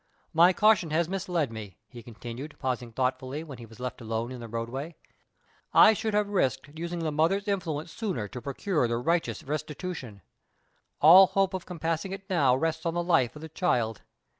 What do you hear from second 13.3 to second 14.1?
of the child.